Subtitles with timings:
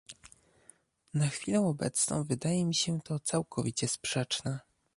[1.13, 4.59] Na chwilę obecną wydaje mi się to całkowicie sprzeczne